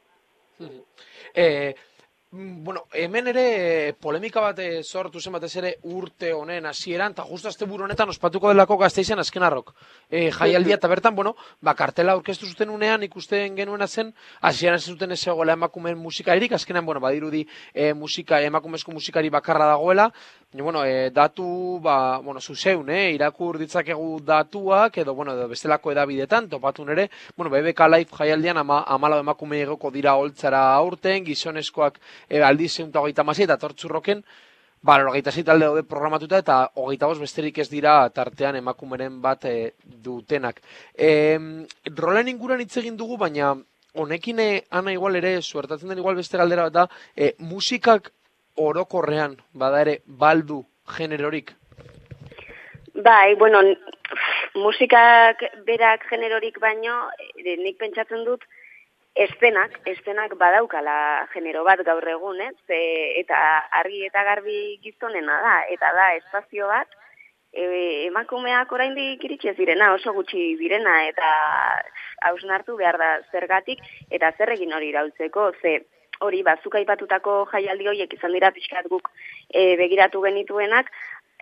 eh, 1.34 1.74
Mm, 1.74 1.93
bueno, 2.36 2.86
hemen 2.92 3.28
ere 3.30 3.94
polemika 4.00 4.40
bat 4.42 4.58
eh, 4.58 4.82
sortu 4.82 5.20
zen 5.20 5.36
batez 5.36 5.52
ere 5.60 5.70
urte 5.86 6.32
honen 6.34 6.66
hasieran 6.66 7.12
eta 7.14 7.22
justu 7.28 7.46
azte 7.48 7.68
buru 7.70 7.84
honetan 7.84 8.10
ospatuko 8.10 8.50
delako 8.50 8.76
gazteizen 8.80 9.22
azken 9.22 9.44
arrok. 9.46 9.70
E, 10.10 10.30
jaialdia 10.34 10.74
eta 10.80 10.90
bertan, 10.90 11.14
bueno, 11.14 11.36
ba, 11.62 11.76
kartela 11.78 12.16
aurkeztu 12.18 12.48
zuten 12.50 12.72
unean 12.74 13.04
ikusten 13.06 13.54
genuena 13.54 13.86
zen, 13.86 14.10
hasieran 14.40 14.82
ez 14.82 14.90
zuten 14.90 15.14
ez 15.14 15.20
egoela 15.28 15.54
emakumeen 15.54 15.98
musikaririk, 15.98 16.56
azkenan, 16.58 16.86
bueno, 16.86 17.00
badirudi 17.00 17.44
e, 17.72 17.92
musika, 17.94 18.40
emakumezko 18.42 18.90
musikari 18.92 19.30
bakarra 19.30 19.70
dagoela, 19.70 20.10
bueno, 20.62 20.84
e, 20.84 21.10
datu, 21.10 21.80
ba, 21.82 22.18
bueno, 22.18 22.40
zuzeun, 22.40 22.88
eh, 22.90 23.10
irakur 23.12 23.58
ditzakegu 23.58 24.20
datuak, 24.22 24.98
edo, 24.98 25.14
bueno, 25.14 25.32
edo 25.34 25.48
bestelako 25.48 25.90
edabidetan, 25.90 26.48
topatu 26.48 26.84
nere, 26.84 27.10
bueno, 27.36 27.50
BBK 27.50 27.88
Live 27.90 28.10
jaialdian 28.14 28.58
ama, 28.58 28.84
amala 28.86 29.18
emakume 29.18 29.60
egoko 29.62 29.90
dira 29.90 30.14
holtzara 30.14 30.62
aurten, 30.74 31.24
gizoneskoak 31.24 31.98
e, 32.28 32.42
aldiz 32.42 32.72
zeunta 32.76 33.00
hogeita 33.00 33.24
mazia, 33.24 33.48
eta 33.48 33.58
tortzurroken, 33.58 34.24
ba, 34.84 34.98
hogeita 35.08 35.32
talde 35.44 35.64
daude 35.64 35.82
programatuta, 35.82 36.38
eta 36.38 36.58
hogeita 36.74 37.06
bost 37.06 37.20
besterik 37.20 37.58
ez 37.58 37.68
dira 37.70 38.08
tartean 38.10 38.56
emakumeren 38.56 39.20
bat 39.22 39.44
e, 39.44 39.74
dutenak. 39.84 40.60
E, 40.94 41.38
rolen 41.96 42.28
inguran 42.28 42.60
hitz 42.60 42.76
egin 42.76 42.96
dugu, 42.96 43.16
baina 43.16 43.54
honekin 43.94 44.40
e, 44.40 44.64
ana 44.70 44.92
igual 44.92 45.16
ere, 45.16 45.40
suertatzen 45.42 45.88
den 45.88 45.98
igual 45.98 46.16
beste 46.16 46.38
galdera 46.38 46.68
bat 46.68 46.72
da, 46.72 46.88
e, 47.16 47.34
musikak 47.38 48.10
orokorrean 48.56 49.38
bada 49.52 49.80
ere 49.80 50.00
baldu 50.06 50.64
generorik? 50.96 51.54
Bai, 52.94 53.34
bueno, 53.34 53.62
musikak 54.54 55.42
berak 55.66 56.04
generorik 56.10 56.60
baino, 56.62 57.08
nik 57.42 57.78
pentsatzen 57.80 58.22
dut, 58.26 58.44
estenak, 59.14 59.78
estenak 59.86 60.34
badaukala 60.38 61.26
genero 61.32 61.62
bat 61.64 61.80
gaur 61.86 62.06
egun, 62.08 62.40
ez? 62.42 62.56
E, 62.68 62.80
eta 63.22 63.38
argi 63.80 64.02
eta 64.08 64.24
garbi 64.26 64.76
gizonena 64.82 65.38
da, 65.42 65.54
eta 65.70 65.92
da 65.94 66.08
espazio 66.18 66.66
bat, 66.68 66.90
e, 67.52 67.64
emakumeak 68.08 68.72
oraindik 68.74 69.24
iritsi 69.24 69.54
direna, 69.58 69.92
oso 69.94 70.12
gutxi 70.12 70.54
direna, 70.58 70.96
eta 71.06 71.30
hausnartu 72.28 72.76
behar 72.76 72.98
da 72.98 73.10
zergatik, 73.30 73.82
eta 74.10 74.32
zer 74.36 74.56
egin 74.56 74.74
hori 74.74 74.90
irautzeko, 74.90 75.52
ze 75.62 75.80
hori 76.22 76.42
bazuka 76.46 76.80
ipatutako 76.82 77.44
jaialdi 77.52 77.88
horiek 77.90 78.12
izan 78.14 78.34
dira 78.34 78.50
pixkat 78.54 78.86
guk 78.90 79.10
e, 79.50 79.76
begiratu 79.78 80.22
genituenak, 80.26 80.90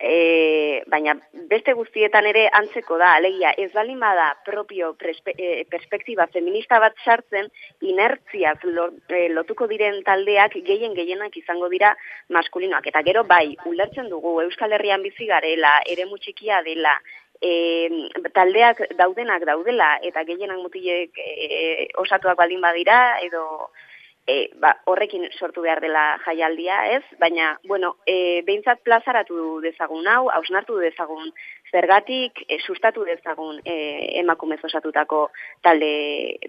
e, 0.03 0.83
baina 0.91 1.15
beste 1.51 1.73
guztietan 1.79 2.27
ere 2.27 2.49
antzeko 2.59 2.99
da, 2.99 3.13
alegia 3.15 3.53
ez 3.57 3.71
balin 3.73 4.01
bada 4.03 4.33
propio 4.45 4.93
prespe, 4.99 5.35
e, 5.39 5.65
perspektiba 5.71 6.27
feminista 6.35 6.81
bat 6.83 6.99
sartzen, 7.05 7.49
inertziaz 7.93 8.59
e, 8.67 9.29
lotuko 9.31 9.69
diren 9.71 10.03
taldeak 10.05 10.59
gehien 10.67 10.97
gehienak 10.99 11.37
izango 11.39 11.71
dira 11.71 11.95
maskulinoak. 12.35 12.91
Eta 12.91 13.05
gero 13.07 13.23
bai, 13.25 13.55
ulertzen 13.71 14.11
dugu 14.11 14.41
Euskal 14.43 14.75
Herrian 14.75 15.07
bizi 15.07 15.31
garela, 15.31 15.79
ere 15.87 16.09
mutxikia 16.11 16.63
dela, 16.67 16.97
e, 17.39 17.55
taldeak 18.35 18.83
daudenak 18.99 19.47
daudela, 19.47 19.95
eta 20.03 20.27
gehienak 20.27 20.59
mutilek 20.67 21.23
e, 21.23 21.89
osatuak 22.03 22.37
baldin 22.43 22.61
badira, 22.61 23.21
edo 23.23 23.71
e, 24.27 24.51
ba, 24.61 24.77
horrekin 24.87 25.25
sortu 25.39 25.63
behar 25.65 25.81
dela 25.83 26.19
jaialdia, 26.25 26.79
ez? 26.97 27.03
Baina, 27.19 27.57
bueno, 27.69 27.97
e, 28.07 28.43
behintzat 28.47 28.83
plazaratu 28.87 29.61
dezagun 29.65 30.07
hau, 30.07 30.29
hausnartu 30.31 30.79
dezagun 30.79 31.33
zergatik, 31.73 32.45
e, 32.49 32.59
sustatu 32.61 33.05
dezagun 33.09 33.61
e, 33.65 33.75
emakumez 34.21 34.61
osatutako 34.65 35.25
talde, 35.65 35.93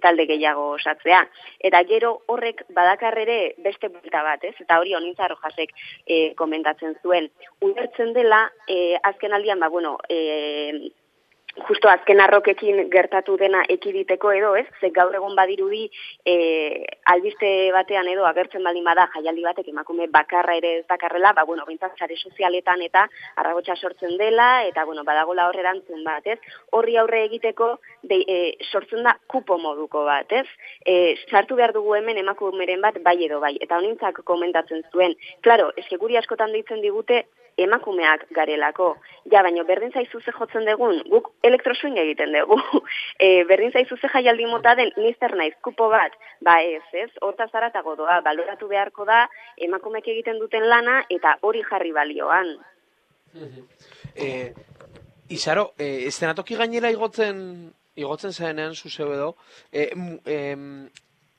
talde 0.04 0.28
gehiago 0.30 0.70
osatzea. 0.78 1.24
Eta 1.60 1.84
gero 1.90 2.14
horrek 2.28 2.66
badakarrere 2.76 3.56
beste 3.66 3.90
bulta 3.90 4.24
bat, 4.24 4.44
ez? 4.44 4.56
Eta 4.62 4.80
hori 4.80 4.94
honintzarro 4.94 5.40
jasek 5.42 5.74
e, 6.06 6.34
komentatzen 6.40 6.98
zuen. 7.02 7.32
Ulertzen 7.62 8.14
dela, 8.14 8.46
e, 8.68 9.00
azken 9.02 9.34
aldian, 9.34 9.64
ba, 9.64 9.72
bueno, 9.74 9.98
e, 10.10 10.92
justo 11.68 11.88
azken 11.90 12.20
arrokekin 12.22 12.90
gertatu 12.90 13.36
dena 13.38 13.62
ekiditeko 13.70 14.32
edo, 14.34 14.54
ez? 14.58 14.66
Ze 14.82 14.90
gaur 14.96 15.14
egon 15.16 15.36
badirudi 15.38 15.84
e, 16.26 16.36
albiste 17.14 17.50
batean 17.76 18.08
edo 18.10 18.26
agertzen 18.26 18.64
baldin 18.64 18.84
bada 18.84 19.06
jaialdi 19.14 19.46
batek 19.46 19.70
emakume 19.70 20.08
bakarra 20.12 20.56
ere 20.58 20.80
ez 20.80 20.86
bakarrela, 20.90 21.34
ba 21.34 21.44
bueno, 21.46 21.66
sare 21.98 22.18
sozialetan 22.18 22.82
eta 22.82 23.08
arragotsa 23.36 23.76
sortzen 23.76 24.18
dela 24.18 24.64
eta 24.66 24.86
bueno, 24.86 25.04
badagola 25.04 25.48
hor 25.48 25.60
erantzun 25.60 26.04
bat, 26.04 26.26
ez? 26.26 26.40
Horri 26.72 26.98
aurre 26.98 27.24
egiteko 27.26 27.80
de, 28.02 28.24
e, 28.28 28.58
sortzen 28.72 29.04
da 29.04 29.18
kupo 29.28 29.58
moduko 29.58 30.06
bat, 30.06 30.32
ez? 30.32 30.48
E, 30.86 31.16
sartu 31.30 31.56
behar 31.56 31.74
dugu 31.74 31.96
hemen 31.96 32.18
emakumeren 32.18 32.82
bat 32.82 32.98
bai 33.04 33.20
edo 33.26 33.40
bai 33.40 33.58
eta 33.62 33.78
honintzak 33.78 34.24
komentatzen 34.26 34.84
zuen. 34.92 35.16
Claro, 35.42 35.72
eske 35.78 35.98
guri 35.98 36.18
askotan 36.18 36.52
deitzen 36.52 36.82
digute 36.82 37.26
emakumeak 37.58 38.26
garelako. 38.36 38.96
Ja, 39.32 39.44
baino 39.44 39.64
berdin 39.66 39.92
zaizu 39.92 40.20
ze 40.22 40.32
jotzen 40.32 40.66
dugun, 40.66 41.02
guk 41.10 41.30
elektroswing 41.44 41.98
egiten 41.98 42.34
dugu. 42.34 42.60
E, 43.24 43.44
berdin 43.48 43.72
zaizu 43.72 43.96
ze 43.98 44.10
jaialdi 44.10 44.46
mota 44.50 44.74
den 44.76 44.92
mister 44.98 45.36
naiz 45.38 45.54
kupo 45.64 45.88
bat, 45.90 46.16
ba 46.42 46.58
ez, 46.62 46.84
ez, 46.92 47.10
horta 47.22 47.48
zaratago 47.52 47.96
doa, 47.96 48.20
baloratu 48.26 48.68
beharko 48.68 49.06
da 49.06 49.28
emakumeak 49.58 50.08
egiten 50.08 50.40
duten 50.42 50.66
lana 50.68 51.04
eta 51.10 51.38
hori 51.42 51.64
jarri 51.70 51.94
balioan. 51.94 52.58
e, 54.16 54.54
Izaro, 55.30 55.72
e, 55.78 56.08
estenatoki 56.10 56.58
gainera 56.60 56.92
igotzen 56.92 57.40
igotzen 57.96 58.34
zaenean 58.34 58.74
zuzeu 58.74 59.12
edo, 59.14 59.36
e, 59.72 59.90
e, 60.26 60.38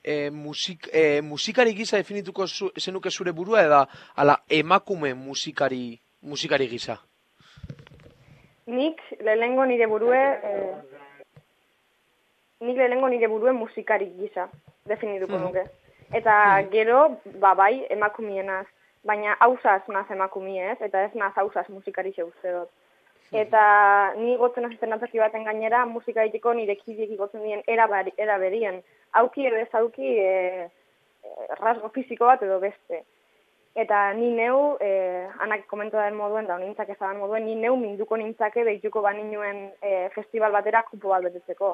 e, 0.05 0.31
musik, 0.31 0.89
e, 0.93 1.21
musikari 1.23 1.75
gisa 1.75 1.97
definituko 1.97 2.47
zenuke 2.79 3.11
zure 3.11 3.33
burua 3.33 3.65
eda 3.65 3.87
ala 4.15 4.39
emakume 4.49 5.15
musikari 5.15 6.01
musikari 6.25 6.67
gisa? 6.69 6.99
Nik, 8.67 9.01
lehengo 9.21 9.65
nire 9.69 9.87
burue, 9.87 10.19
eh, 10.19 10.75
nik 12.61 12.77
lehenengo 12.77 13.09
nire 13.09 13.29
buruen 13.29 13.57
musikari 13.57 14.09
gisa, 14.19 14.49
definituko 14.89 15.37
Mhm. 15.37 15.43
nuke. 15.45 15.65
Eta 16.13 16.63
gero, 16.71 17.19
ba 17.41 17.55
bai, 17.55 17.87
emakumienaz, 17.91 18.67
baina 19.05 19.37
hausaz 19.41 19.83
naz 19.89 20.11
emakumiez, 20.11 20.81
eta 20.81 21.05
ez 21.05 21.15
naz 21.15 21.33
hausaz 21.37 21.69
musikari 21.69 22.15
uste 22.23 22.53
dut. 22.53 22.71
Eta 23.33 24.15
ni 24.17 24.37
gotzen 24.37 24.65
hasi 24.65 24.77
zenatoki 24.77 25.19
baten 25.19 25.45
gainera, 25.45 25.85
musika 25.87 26.23
egiteko 26.23 26.55
nire 26.55 26.77
kidiek 26.77 27.17
gotzen 27.19 27.43
dien 27.43 27.63
era, 27.67 27.87
bari, 27.87 28.13
era 28.17 28.39
berien. 28.39 28.83
Auki 29.13 29.47
edo 29.47 29.57
ez 29.57 29.75
auki 29.75 30.19
e, 30.19 30.69
rasgo 31.59 31.89
fisiko 31.89 32.27
bat 32.27 32.43
edo 32.43 32.61
beste. 32.61 33.03
Eta 33.75 34.13
ni 34.15 34.29
neu, 34.31 34.77
e, 34.79 35.27
anak 35.43 35.65
komentu 35.67 35.99
den 35.99 36.15
moduen, 36.15 36.47
da 36.47 36.55
nintzak 36.61 36.93
ezaban 36.95 37.19
moduen, 37.19 37.43
ni 37.45 37.57
neu 37.59 37.75
minduko 37.77 38.17
nintzake 38.17 38.63
deituko 38.69 39.03
baninuen 39.03 39.65
e, 39.83 40.09
festival 40.15 40.55
batera 40.55 40.85
kupo 40.87 41.11
bat 41.11 41.27
betetzeko. 41.27 41.73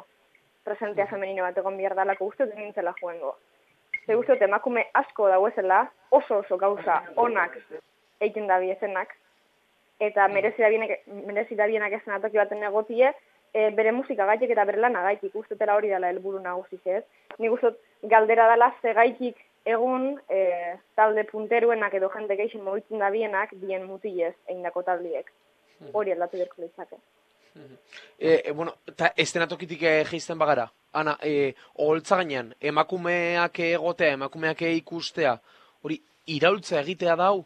Presentia 0.65 1.07
femenino 1.11 1.45
bat 1.45 1.59
egon 1.61 1.77
behar 1.77 1.95
dalako 1.99 2.31
uste 2.31 2.47
dut 2.47 2.57
nintzela 2.57 2.95
joengo. 3.03 3.35
Ze 4.07 4.17
uste 4.17 4.33
dut 4.33 4.47
emakume 4.49 4.87
asko 5.03 5.29
dauezela, 5.29 5.83
oso 6.11 6.41
oso 6.41 6.57
gauza 6.57 7.03
onak 7.17 7.59
egiten 8.21 8.49
da 8.49 8.59
biezenak, 8.65 9.13
eta 10.01 10.29
merezi 10.29 10.63
da 10.63 10.73
bienak, 10.73 10.97
da 11.61 11.69
ezen 12.01 12.17
atoki 12.17 12.41
baten 12.41 12.65
egotie, 12.65 13.13
e, 13.53 13.69
bere 13.77 13.93
musika 13.93 14.25
gaitik 14.25 14.57
eta 14.57 14.65
bere 14.65 14.81
lana 14.81 15.03
gaitik, 15.03 15.37
uste 15.37 15.55
dela 15.55 15.77
hori 15.77 15.93
dela 15.93 16.09
helburu 16.09 16.41
nagusiz 16.41 16.81
ez. 16.87 17.05
Nik 17.39 17.53
uste 17.53 17.75
galdera 18.09 18.49
dela 18.55 18.73
ze 18.81 18.95
gaitik 18.95 19.37
egun 19.75 20.11
e, 20.29 20.41
talde 20.99 21.25
punteruenak 21.31 21.95
edo 21.99 22.11
jende 22.15 22.37
geixen 22.37 22.65
mobitzen 22.67 23.03
da 23.03 23.11
bienak, 23.11 23.55
bien 23.63 23.87
mutilez 23.89 24.35
eindako 24.49 24.83
taldiek. 24.87 25.33
Hori 25.97 26.13
aldatu 26.13 26.39
berko 26.39 26.63
litzake. 26.63 26.99
E, 28.19 28.43
e, 28.45 28.53
bueno, 28.53 28.75
eta 28.87 29.13
estenatokitik 29.17 29.83
e, 29.83 29.95
geizten 30.11 30.39
bagara. 30.39 30.69
Ana, 30.93 31.17
e, 31.23 31.55
oholtza 31.79 32.19
gainean, 32.21 32.53
emakumeak 32.61 33.63
egotea, 33.71 34.17
emakumeak 34.19 34.63
ikustea, 34.69 35.37
hori 35.83 36.01
iraultza 36.37 36.81
egitea 36.83 37.17
dau? 37.17 37.45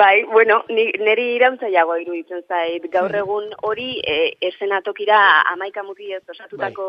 Bai, 0.00 0.24
bueno, 0.24 0.62
ni, 0.72 0.86
neri 1.04 1.26
irantzaiago 1.36 1.96
iruditzen 2.00 2.40
zait. 2.48 2.86
Gaur 2.92 3.12
egun 3.18 3.50
hori 3.68 3.98
e, 4.00 4.14
esenatokira 4.48 5.18
amaika 5.52 5.82
mutilez 5.84 6.22
osatutako 6.32 6.86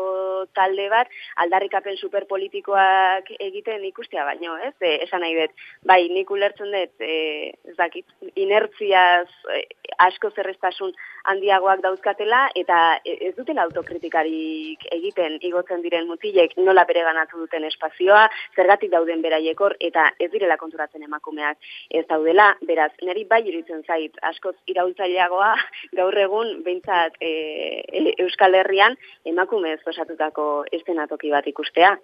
talde 0.56 0.86
bat, 0.88 1.12
aldarrikapen 1.44 1.98
superpolitikoak 2.00 3.28
egiten 3.36 3.84
ikustea 3.90 4.24
baino, 4.24 4.56
ez? 4.64 4.72
E, 4.80 4.94
esan 5.04 5.20
nahi 5.26 5.36
dut, 5.36 5.52
bai, 5.90 6.00
nik 6.14 6.32
ulertzen 6.32 6.72
dut, 6.72 6.94
e, 7.04 7.52
ez 7.68 7.76
dakit, 7.76 8.08
inertziaz 8.46 9.28
e, 9.58 9.60
asko 10.06 10.32
zerreztasun 10.32 10.96
handiagoak 11.28 11.84
dauzkatela, 11.84 12.46
eta 12.58 12.80
e, 13.04 13.18
ez 13.28 13.34
dutela 13.36 13.66
autokritikarik 13.68 14.88
egiten 14.96 15.36
igotzen 15.44 15.84
diren 15.84 16.08
mutilek 16.08 16.56
nola 16.64 16.86
bere 16.88 17.04
ganatu 17.04 17.44
duten 17.44 17.68
espazioa, 17.68 18.24
zergatik 18.56 18.94
dauden 18.96 19.20
beraiekor, 19.20 19.76
eta 19.84 20.08
ez 20.16 20.32
direla 20.32 20.56
konturatzen 20.56 21.04
emakumeak 21.04 21.60
ez 21.92 22.06
daudela, 22.08 22.54
beraz, 22.64 22.90
niri 23.06 23.24
bai 23.28 23.42
iruditzen 23.42 23.82
zait, 23.86 24.16
askoz 24.30 24.54
iraultzaileagoa 24.72 25.52
gaur 25.98 26.18
egun 26.24 26.62
behintzat 26.66 27.18
e, 27.20 27.32
e, 27.82 28.14
Euskal 28.24 28.54
Herrian 28.58 28.96
emakumez 29.24 29.80
osatutako 29.94 30.48
estenatoki 30.80 31.30
bat 31.34 31.46
ikustea. 31.50 31.96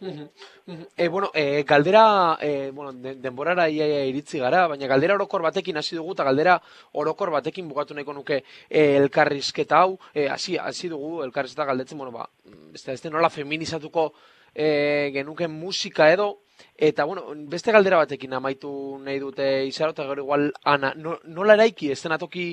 e, 0.96 1.08
bueno, 1.08 1.30
e, 1.34 1.62
galdera, 1.62 2.36
e, 2.40 2.70
bueno, 2.72 2.92
de, 2.92 3.14
denborara 3.14 3.68
ia, 3.68 3.86
ia 3.86 4.04
iritzi 4.06 4.40
gara, 4.42 4.66
baina 4.68 4.88
galdera 4.90 5.14
orokor 5.14 5.42
batekin 5.42 5.78
hasi 5.78 5.96
dugu, 5.96 6.14
eta 6.16 6.26
galdera 6.26 6.58
orokor 6.92 7.30
batekin 7.30 7.68
bukatu 7.68 7.94
nahiko 7.94 8.14
nuke 8.16 8.40
e, 8.68 8.96
elkarrizketa 8.96 9.84
hau, 9.84 9.98
e, 10.12 10.26
hasi, 10.28 10.56
hasi 10.58 10.90
dugu 10.90 11.22
elkarrizketa 11.24 11.68
galdetzen, 11.70 11.98
bueno, 11.98 12.12
ba, 12.12 12.28
ez 12.74 12.82
da, 12.82 12.92
ez 12.92 13.02
da 13.02 13.12
nola 13.14 13.30
feminizatuko 13.30 14.10
e, 14.54 15.10
genuken 15.14 15.52
musika 15.52 16.10
edo, 16.12 16.43
eta, 16.76 17.04
bueno, 17.04 17.26
beste 17.50 17.72
galdera 17.72 18.02
batekin 18.02 18.32
amaitu 18.32 18.70
nahi 19.04 19.18
dute 19.22 19.64
izaro, 19.66 19.94
eta 19.94 20.06
gero 20.10 20.22
igual, 20.22 20.52
ana, 20.64 20.92
no, 20.96 21.18
nola 21.24 21.54
eraiki, 21.58 21.90
ez 21.92 22.02
denatoki 22.02 22.52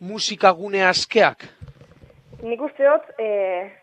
musika 0.00 0.52
gune 0.52 0.84
askeak? 0.84 1.48
Nik 2.38 2.60
uste 2.62 2.86
dut 2.86 3.06
e, 3.18 3.28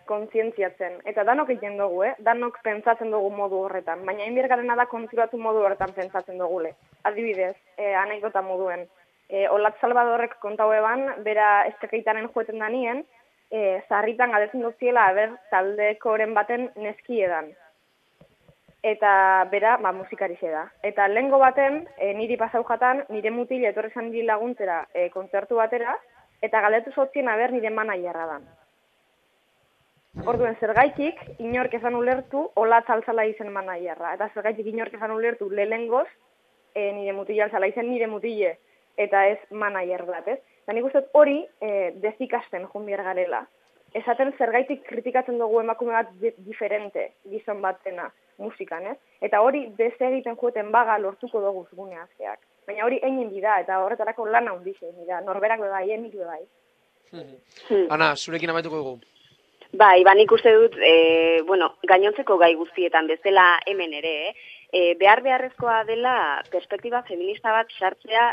kontzientziatzen, 0.08 1.02
eta 1.12 1.25
danok 1.28 1.50
egiten 1.52 1.75
dugu, 1.75 2.06
eh? 2.08 2.14
danok 2.24 2.62
pentsatzen 2.64 3.12
dugu 3.12 3.34
modu 3.36 3.66
horretan, 3.66 4.06
baina 4.08 4.24
inbiergarena 4.30 4.78
da 4.80 4.86
kontziratu 4.88 5.38
modu 5.38 5.66
horretan 5.66 5.92
pentsatzen 5.98 6.40
dugule. 6.40 6.72
Adibidez, 7.04 7.58
e, 7.75 7.92
anekdota 8.00 8.42
moduen, 8.46 8.86
e, 9.28 9.44
Olat 9.52 9.75
Salvadorrek 9.82 10.38
kontau 10.40 10.70
eban, 10.72 11.04
bera 11.28 11.66
estekeitaren 11.74 12.30
joeten 12.32 12.64
danien, 12.64 13.04
e, 13.52 13.82
zarritan 13.89 14.32
galdetzen 14.32 14.63
dut 14.63 14.80
ziela, 14.80 15.10
aber, 15.12 15.36
taldekoren 15.52 16.34
baten 16.38 16.69
neskiedan. 16.80 17.52
Eta 18.86 19.12
bera, 19.50 19.78
ba, 19.82 19.91
musikari 19.91 20.38
da. 20.41 20.67
Eta 20.84 21.08
lehengo 21.08 21.39
baten, 21.41 21.88
e, 21.98 22.13
niri 22.13 22.38
pasau 22.38 22.63
jatan, 22.63 23.02
nire 23.10 23.32
mutil 23.32 23.65
etorri 23.65 23.89
zan 23.89 24.12
niri 24.12 24.21
laguntzera 24.28 24.86
e, 24.93 25.10
kontzertu 25.10 25.56
batera, 25.58 25.95
eta 26.41 26.62
galdetu 26.62 26.91
zotzien 26.91 27.28
aber 27.28 27.52
nire 27.52 27.71
manaierra 27.71 28.28
dan. 28.28 28.45
Orduen, 30.30 30.56
zergaitik, 30.60 31.17
inork 31.39 31.74
ezan 31.74 31.98
ulertu, 31.98 32.45
hola 32.54 32.84
altzala 32.88 33.26
izen 33.26 33.50
manaierra. 33.52 34.13
Eta 34.13 34.30
zergaitik 34.36 34.69
inork 34.69 34.93
ezan 34.93 35.12
ulertu, 35.17 35.50
lehengoz, 35.50 36.08
e, 36.76 36.91
nire 36.93 37.17
mutile 37.17 37.48
altzala 37.48 37.71
izen 37.74 37.89
nire 37.89 38.06
mutile, 38.08 38.60
eta 38.98 39.26
ez 39.28 39.39
manaier 39.50 40.06
bat, 40.06 40.28
ez? 40.28 40.39
Eta 40.62 40.78
nik 40.78 40.86
uste 40.86 41.02
hori 41.13 41.39
e, 41.60 41.91
dezikasten 42.06 42.69
junbier 42.69 43.02
garela. 43.02 43.48
Esaten 43.93 44.34
zergaitik 44.38 44.84
kritikatzen 44.88 45.38
dugu 45.39 45.62
emakume 45.62 45.93
bat 45.93 46.10
di- 46.19 46.34
diferente 46.38 47.12
gizon 47.30 47.62
batena 47.62 48.10
musikan, 48.38 48.86
ez? 48.91 48.98
Eta 49.21 49.41
hori 49.41 49.67
beste 49.78 50.08
egiten 50.08 50.36
jueten 50.36 50.71
baga 50.71 50.98
lortuko 50.98 51.41
dugu 51.41 51.65
gune 51.71 51.98
azkeak. 52.00 52.39
Baina 52.67 52.86
hori 52.86 53.00
egin 53.02 53.30
bida, 53.30 53.60
eta 53.62 53.80
horretarako 53.84 54.26
lana 54.26 54.54
hundixe 54.54 54.91
bida. 55.00 55.21
Norberak 55.21 55.60
bai, 55.60 55.89
enik 55.91 56.15
bai. 56.17 56.41
Hmm. 57.12 57.86
Ana, 57.89 58.15
zurekin 58.15 58.50
amaituko 58.50 58.82
dugu. 58.82 59.00
Bai, 59.76 60.04
ba 60.04 60.13
nik 60.15 60.32
uste 60.32 60.52
dut, 60.56 60.76
e, 60.80 61.41
bueno, 61.48 61.74
gainontzeko 61.88 62.38
gai 62.38 62.54
guztietan 62.56 63.08
bezala 63.08 63.60
hemen 63.67 63.93
ere, 63.93 64.13
eh? 64.30 64.34
e, 64.71 64.95
behar 65.00 65.21
beharrezkoa 65.24 65.84
dela 65.88 66.15
perspektiba 66.52 67.04
feminista 67.08 67.52
bat 67.52 67.71
sartzea 67.80 68.28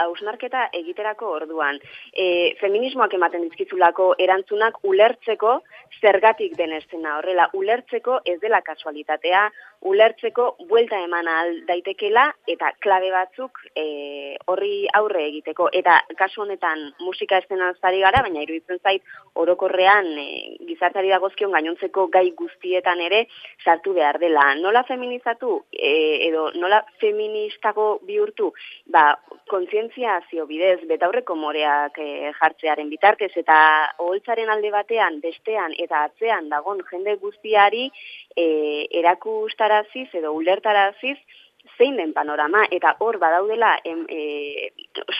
hausnarketa 0.00 0.68
egiterako 0.78 1.30
orduan. 1.38 1.78
E, 2.12 2.54
feminismoak 2.60 3.14
ematen 3.18 3.46
dizkizulako 3.48 4.12
erantzunak 4.18 4.78
ulertzeko 4.88 5.58
zergatik 6.00 6.56
den 6.56 6.72
estena 6.78 7.18
horrela, 7.18 7.48
ulertzeko 7.58 8.20
ez 8.24 8.38
dela 8.40 8.62
kasualitatea, 8.66 9.44
ulertzeko 9.82 10.46
buelta 10.70 10.98
eman 11.02 11.28
ahal 11.28 11.52
daitekela 11.66 12.28
eta 12.48 12.70
klabe 12.84 13.10
batzuk 13.10 13.58
e, 13.74 14.36
horri 14.46 14.86
aurre 14.98 15.24
egiteko. 15.28 15.68
Eta 15.74 15.98
kasu 16.18 16.44
honetan 16.44 16.84
musika 17.02 17.40
estena 17.42 17.72
zari 17.80 18.02
gara, 18.04 18.22
baina 18.22 18.44
iruditzen 18.44 18.78
zait 18.82 19.02
orokorrean 19.42 20.06
e, 20.18 20.26
gizartari 20.68 21.10
dagozkion 21.14 21.54
gainontzeko 21.56 22.06
gai 22.14 22.28
guztietan 22.38 23.02
ere 23.08 23.24
sartu 23.64 23.94
behar 23.98 24.20
dela. 24.22 24.52
Nola 24.60 24.84
feminizatu 24.88 25.62
e, 25.72 25.92
edo 26.28 26.50
nola 26.58 26.82
feministago 27.02 27.88
bihurtu? 28.06 28.52
Ba, 28.92 29.18
kontzientziazio 29.82 30.46
bidez 30.46 30.86
betaurreko 30.86 31.34
moreak 31.34 31.98
e, 31.98 32.30
jartzearen 32.38 32.88
bitartez 32.88 33.32
eta 33.36 33.56
oholtzaren 33.98 34.48
alde 34.50 34.70
batean, 34.70 35.20
bestean 35.20 35.72
eta 35.78 36.04
atzean 36.06 36.48
dagon 36.48 36.82
jende 36.90 37.16
guztiari 37.16 37.90
e, 38.36 38.86
erakustaraziz 39.00 40.08
edo 40.14 40.32
ulertaraziz 40.32 41.18
zein 41.78 41.96
den 41.96 42.12
panorama. 42.12 42.64
Eta 42.70 42.96
hor 43.00 43.18
badaudela 43.18 43.78
em, 43.84 44.06
e, 44.08 44.70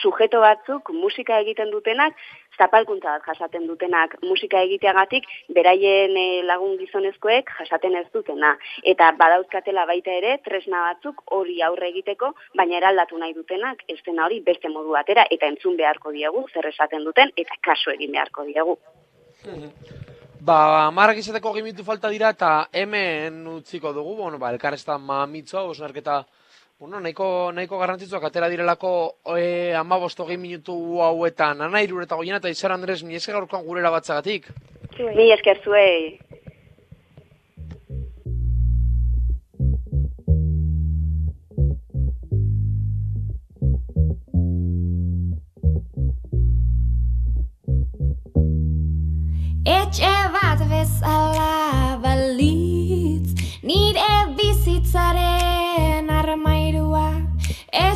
sujeto 0.01 0.39
batzuk 0.39 0.89
musika 0.91 1.39
egiten 1.39 1.71
dutenak 1.71 2.15
zapalkuntza 2.57 3.15
bat 3.15 3.25
jasaten 3.27 3.67
dutenak 3.67 4.15
musika 4.21 4.61
egiteagatik 4.67 5.27
beraien 5.55 6.17
e, 6.17 6.25
lagun 6.47 6.77
gizonezkoek 6.81 7.51
jasaten 7.59 7.97
ez 7.99 8.05
dutena. 8.13 8.53
Eta 8.93 9.11
badauzkatela 9.19 9.85
baita 9.89 10.13
ere 10.21 10.37
tresna 10.45 10.85
batzuk 10.89 11.23
hori 11.37 11.61
aurre 11.61 11.89
egiteko 11.93 12.33
baina 12.57 12.79
eraldatu 12.81 13.17
nahi 13.17 13.33
dutenak 13.37 13.83
ez 13.87 13.99
dena 14.05 14.25
hori 14.27 14.41
beste 14.45 14.69
modu 14.69 14.95
batera 14.97 15.25
eta 15.29 15.49
entzun 15.49 15.77
beharko 15.77 16.11
diegu 16.15 16.47
zer 16.53 16.69
esaten 16.73 17.03
duten 17.03 17.33
eta 17.37 17.59
kasu 17.61 17.95
egin 17.97 18.11
beharko 18.11 18.47
diegu. 18.49 18.77
Ba, 20.43 20.91
marrak 20.91 21.21
izateko 21.21 21.53
gimitu 21.55 21.85
falta 21.87 22.09
dira 22.11 22.33
eta 22.33 22.67
hemen 22.75 23.45
utziko 23.47 23.93
dugu, 23.95 24.17
bueno, 24.17 24.35
ba, 24.41 24.49
elkarrezta 24.51 24.97
mamitzoa, 24.99 25.61
osnarketa, 25.71 26.17
bueno, 26.79 26.99
nahiko, 26.99 27.51
nahiko 27.53 27.77
garrantzitzuak 27.79 28.25
atera 28.27 28.49
direlako 28.51 28.91
eh, 29.37 29.69
e, 29.69 29.73
ama 29.75 29.97
bostogei 30.01 30.37
minutu 30.37 30.75
hauetan. 31.01 31.61
Ana 31.61 31.81
irureta 31.81 32.17
goiena 32.19 32.41
eta 32.41 32.51
Izar 32.51 32.73
Andres, 32.75 33.03
mi 33.03 33.15
esker 33.15 33.37
gaurkoan 33.37 33.65
gurera 33.65 33.91
batzagatik. 33.93 34.49
Mi 34.99 35.31
esker 35.31 35.61
zuei. 35.63 36.19
Etxe 49.63 50.15
bat 50.33 50.65
bezala 50.67 51.99
balitz, 52.03 53.31
nire 53.63 54.09
bizitzaren 54.35 55.32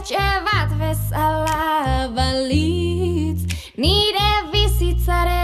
etxe 0.07 0.27
bat 0.45 0.71
bezala 0.79 2.07
balitz 2.15 3.41
nire 3.77 4.29
bizitzare 4.53 5.36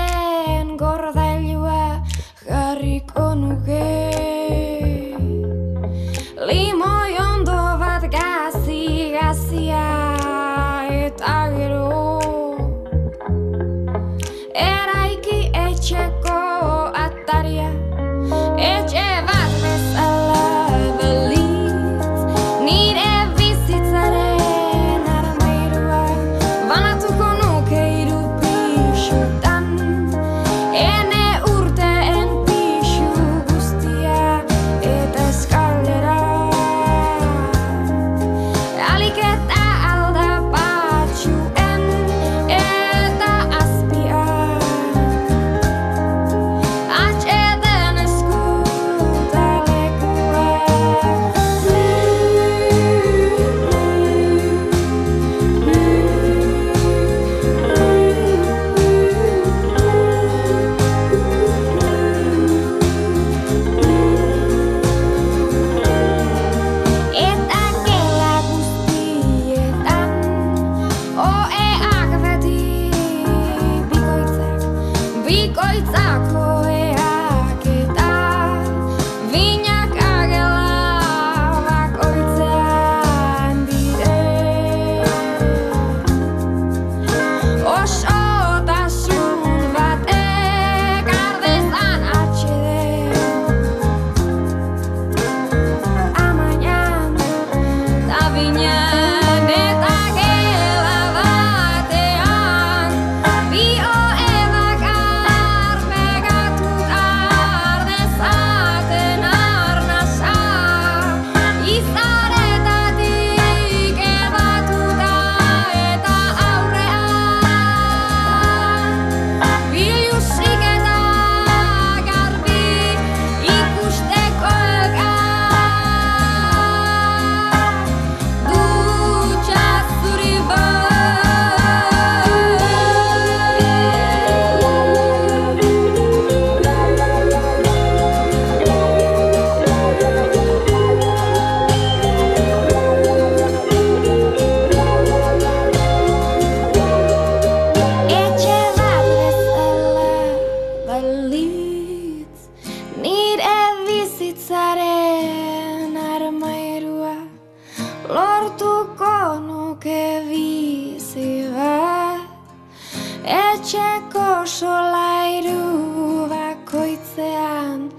solairu 164.46 166.28
bakoitzean 166.30 167.92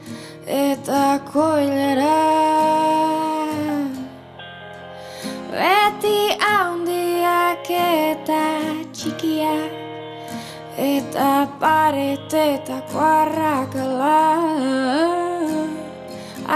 eta 0.47 1.21
koilera. 1.33 2.21
Beti 5.55 6.19
haundiak 6.43 7.71
eta 7.71 8.43
txikiak 8.93 9.73
eta 10.77 11.47
paretetako 11.61 12.99
arrakala 12.99 14.19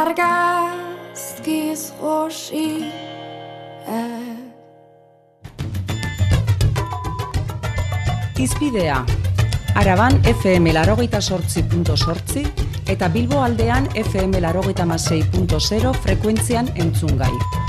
argazkiz 0.02 1.82
hosi 2.02 2.92
Izpidea 8.38 9.27
Araban 9.78 10.16
FM 10.26 10.72
larogeita 10.74 11.20
sortzi 11.22 11.62
punto 11.62 11.94
sortzi 11.96 12.42
eta 12.90 13.06
Bilbo 13.14 13.44
aldean 13.44 13.86
FM 14.02 14.42
larogeita 14.42 14.84
masei 14.84 15.22
punto 15.22 15.60
zero 15.60 15.94
frekuentzian 15.94 16.74
entzungai. 16.74 17.30
gai. 17.30 17.67